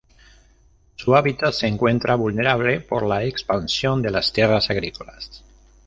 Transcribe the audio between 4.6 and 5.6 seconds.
agrícolas.